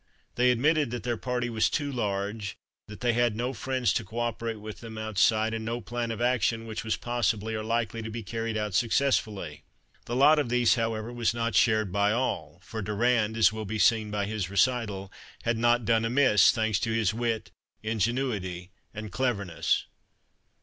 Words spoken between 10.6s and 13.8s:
however, was not shared by all, for Durand, as will be